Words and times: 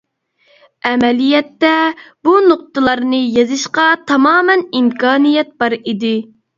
ئەمەلىيەتتە، 0.91 1.75
بۇ 2.29 2.35
نۇقتىلارنى 2.47 3.23
يېزىشقا 3.39 3.89
تامامەن 4.11 4.69
ئىمكانىيەت 4.77 5.57
بار 5.63 5.83
ئىدى. 5.85 6.17